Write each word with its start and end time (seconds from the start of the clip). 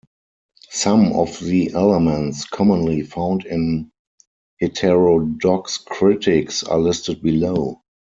Some 0.71 1.13
of 1.13 1.39
the 1.39 1.73
elements 1.75 2.45
commonly 2.45 3.03
found 3.03 3.45
in 3.45 3.91
heterodox 4.59 5.77
critiques 5.77 6.63
are 6.63 6.79
listed 6.79 7.21
below. 7.21 7.83